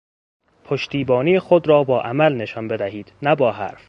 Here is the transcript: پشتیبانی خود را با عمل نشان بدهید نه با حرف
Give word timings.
پشتیبانی 0.65 1.39
خود 1.39 1.67
را 1.67 1.83
با 1.83 2.01
عمل 2.03 2.33
نشان 2.35 2.67
بدهید 2.67 3.11
نه 3.21 3.35
با 3.35 3.51
حرف 3.51 3.79